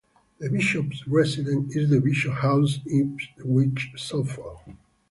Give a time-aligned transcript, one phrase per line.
[0.39, 4.67] The Bishop's residence is the Bishop's House, Ipswich, Suffolk.